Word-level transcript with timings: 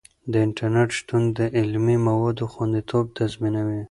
د 0.31 0.33
انټرنیټ 0.45 0.89
شتون 0.99 1.23
د 1.37 1.39
علمي 1.57 1.97
موادو 2.07 2.45
خوندیتوب 2.53 3.05
تضمینوي. 3.17 3.81